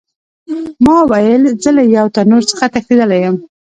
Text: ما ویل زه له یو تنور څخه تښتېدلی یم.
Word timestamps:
ما 0.85 0.97
ویل 1.11 1.43
زه 1.63 1.69
له 1.77 1.83
یو 1.97 2.05
تنور 2.15 2.43
څخه 2.51 2.65
تښتېدلی 2.73 3.17
یم. 3.23 3.35